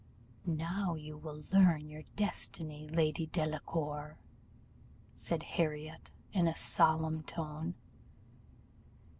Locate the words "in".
6.33-6.47